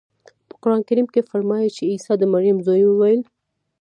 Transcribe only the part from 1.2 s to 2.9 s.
فرمایي چې عیسی د مریم زوی